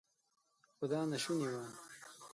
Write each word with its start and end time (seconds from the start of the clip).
خو 0.75 0.85
دا 0.91 0.99
ناشونې 1.11 1.47
وه. 1.53 1.65